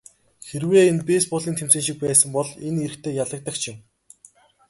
[0.49, 3.77] Хэрвээ энэ бейсболын тэмцээн шиг байсан бол энэ эрэгтэй ялагдагч юм.